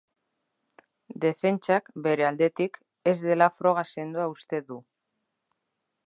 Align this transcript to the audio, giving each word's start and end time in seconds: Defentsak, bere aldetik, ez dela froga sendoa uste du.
Defentsak, 1.25 1.91
bere 2.07 2.25
aldetik, 2.29 2.79
ez 3.11 3.15
dela 3.25 3.49
froga 3.57 3.83
sendoa 3.91 4.25
uste 4.33 4.63
du. 4.71 4.79